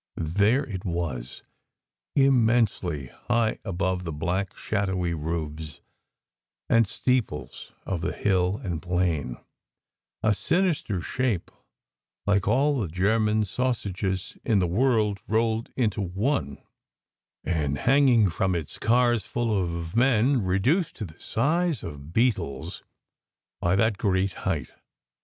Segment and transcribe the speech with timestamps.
[0.17, 1.43] There it was,
[2.15, 5.79] immensely high above the black, shadowy roofs
[6.67, 9.37] and steeples of the hill and plain;
[10.23, 11.51] a sinister shape,
[12.25, 16.57] like all the German sausages in the world rolled into one;
[17.43, 22.81] and hanging from it cars full of men reduced to the size of beetles
[23.59, 24.73] by that great height.